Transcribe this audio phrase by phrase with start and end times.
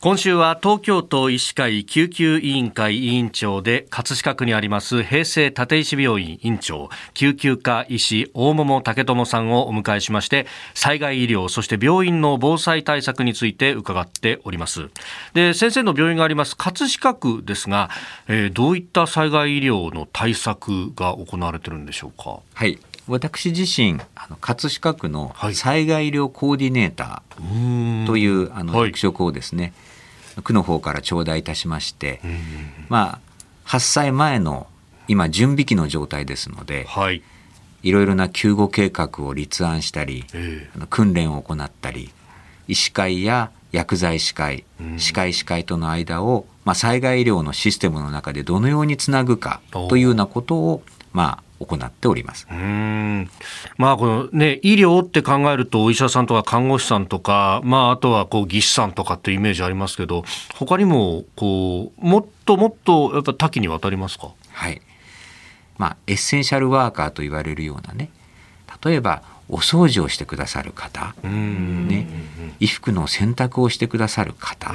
[0.00, 14.88] 今週は東京都医師会救急委員会委員長で葛飾区にあります平成立石病院院長救急科医師大桃武智さんをお迎えしまして災害医療そして病院の防災対策について伺っております。
[15.34, 17.90] で先生の病院があります葛飾区ですが、
[18.28, 22.38] えー、どういった災害医療の対策が行われているんでしょうか？
[22.54, 22.78] はい。
[23.08, 29.72] 私自身あの葛飾区の災害医療コーディネーターという、はい、あの役職をですね、はい、
[30.42, 32.20] 区の方から頂戴いたしまして、
[32.88, 33.20] まあ
[33.64, 34.66] 発災前の
[35.08, 37.22] 今準備期の状態ですので、はい、
[37.82, 40.24] いろいろな救護計画を立案したり、
[40.74, 42.10] あの訓練を行ったり
[42.68, 44.64] 医師会や薬剤師会、
[44.96, 50.82] 歯科医師会との間を、まあ、災害医療のシステムの中でどのようにつなぐかというようなことを、
[51.12, 52.46] まあ、行っております。
[52.50, 53.30] うん
[53.76, 64.30] まあこのね医療って考えるとお医者さんとか看護師さんとかまああとはこう技師さんとかっていうイメージありますけど他にもこうもっともっとやっぱ多岐にわたりますか？
[64.52, 64.80] はい。
[65.78, 68.10] まあエッセンシャルワーカーと言われるようなね
[68.84, 72.06] 例えばお掃除をしてくださる方、ね、
[72.58, 74.74] 衣服の洗濯をしてくださる方、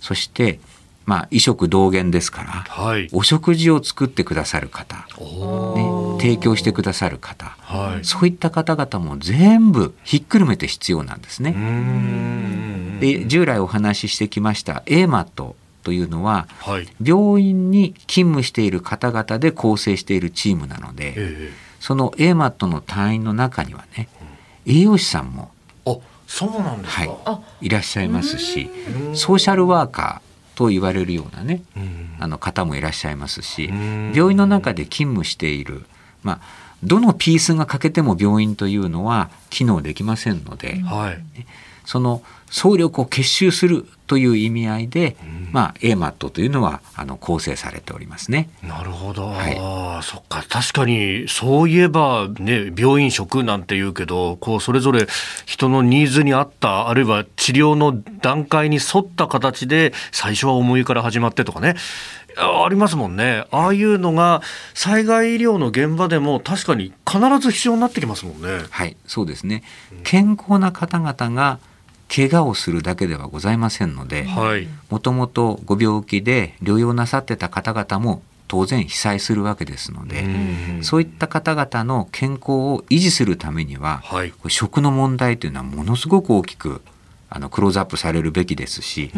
[0.00, 0.58] そして
[1.06, 5.04] まあ、衣食同源ですから、はい、お食事を作ってくださる方、ね、
[6.20, 11.54] 提供してくださる方、はい、そういった方々も全部ひっくるめて必要なんですね。
[13.00, 24.08] で従来お話ししてきました A マットというのは、はい、病院に勤務している方々で構成しているチームなので、えー、その A マットの隊員の中にはね
[24.66, 25.50] 栄養士さんも
[26.30, 28.70] そうなんですか、はい、いらっしゃいますし
[29.14, 30.29] ソーシャルワーカー
[30.60, 31.62] と言われるようなね、
[32.18, 33.70] あの方もいらっしゃいますし、
[34.14, 35.86] 病院の中で勤務している、
[36.22, 36.40] まあ、
[36.84, 41.46] どのピースが欠けても病院というのは機能できませんので、はい、
[41.86, 48.50] その総力を結集するという意味合いで、うん、まあ AMAT というのはあの構成されておりますね。
[48.60, 49.28] なるほど。
[49.28, 49.54] はい、
[50.02, 55.06] そっか確かにそういえばね病院食なんて言うけど、こうそれぞれ
[55.46, 61.76] 人のニーズに合ったあるいは治療の段階に沿った形で最初は重いから始まってとかね。
[62.36, 63.44] ありますもんね。
[63.52, 64.42] ああいうのが
[64.74, 68.64] 災害医療の現場でも確かに必ず必要になってきますもんね。
[68.70, 69.62] はい、そうですね。
[70.02, 71.60] 健康な方々が
[72.14, 74.26] 怪我をするだけではございませんので
[74.90, 80.24] もともとご病気で療養なさってた方々も当然被災するわけですので
[80.82, 86.82] そういった方々の健康を維持するためには、はい、食の問題というのはものすごく大きく
[87.32, 89.12] あのクローズアップされるべきですし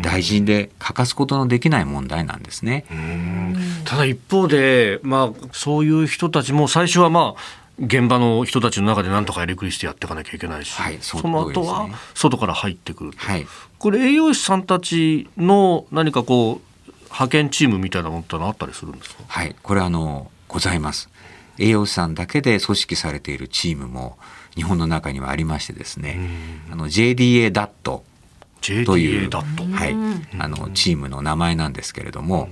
[0.00, 2.86] 大事で欠かすことのできない問題なんですね。
[3.84, 13.46] ただ一方で、まあ、そういう人たちも最初はまあ現場の人たちの中で何とかやりくりしてやっていかなきゃいけないし、はい、その後は外から入ってくるはい、
[13.78, 19.22] これ栄養士さんたちの何かこう派遣チームみたいなものってのあったりするんですか？
[19.26, 19.56] はい。
[19.62, 21.08] これあのございます。
[21.58, 24.18] 栄養士さんだけで組織されているチームも
[24.54, 26.18] 日本の中にはありましてですね。
[26.70, 28.04] あの JDA ダット。
[28.60, 29.94] という、はい、
[30.38, 32.48] あのチームの名前なんですけれども、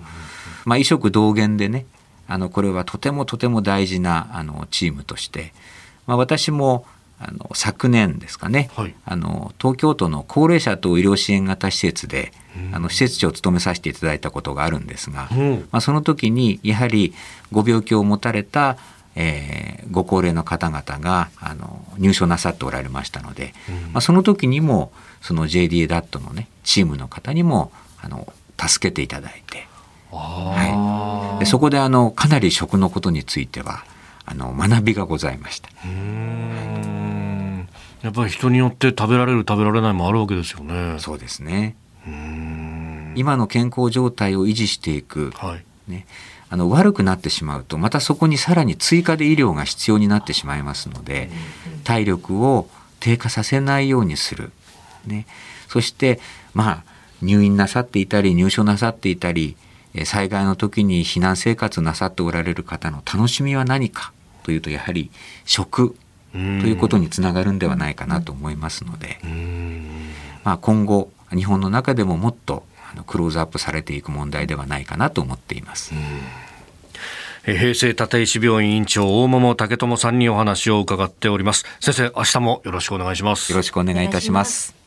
[0.64, 1.84] まあ、異色同源でね
[2.28, 5.52] あのこれはとてもとても大事なあのチームとして、
[6.06, 6.86] まあ、私も
[7.18, 12.32] あの昨年ですかね、はい、あの東京都の高齢者等医療支援型施設で、
[12.72, 17.14] あの施設長を務めさせていただいたことがあるんですが、うん、まあ、その時にやはり
[17.52, 18.76] ご病気を持たれた、
[19.14, 27.72] えー、ご高齢の方々があの入所なさっておられましたので、うん、まあ、その時にもその JDA ダットのねチームの方にも
[28.02, 29.66] あの助けていただいて。
[30.10, 33.84] はい、でそこであのかなり食のことについては
[34.24, 35.68] あの学びがございました。
[38.02, 40.98] やっぱり人によって食べられる食べられないもあるわけですよね。
[40.98, 41.74] そうですね。
[43.16, 46.06] 今の健康状態を維持していく、はい、ね、
[46.48, 51.30] あの悪くなってしまうとまたそこにさらに追加で医療が必要になってしまいますので
[51.82, 52.68] 体力を
[53.00, 54.52] 低下させないようにする、
[55.06, 55.26] ね、
[55.68, 56.20] そして
[56.54, 56.84] まあ
[57.22, 59.56] 入院なさっていたり入所なさっていたり
[60.04, 64.12] 災害の時に避難生活なさっておられる方の楽しみは何か
[64.42, 65.10] というとやはり
[65.44, 65.96] 食
[66.32, 69.18] ということにつながるんではないかなと思いますので、
[70.44, 72.64] まあ、今後日本の中でももっと
[73.06, 75.94] クローズアップされていく問題ではないかなと思っています。
[77.44, 81.64] 平成立石病院院長大桃武智さんにお話を伺っております。
[81.80, 83.52] 先生明日もよろしくお願いします。
[83.52, 84.85] よろしくお願いいたします